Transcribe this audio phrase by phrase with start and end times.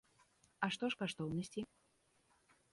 [0.67, 1.61] А што ж каштоўнасці?